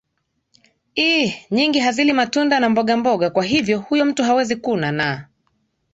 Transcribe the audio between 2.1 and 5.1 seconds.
matunda na mboga mboga kwa hivyo huyo mtu hawezi kuna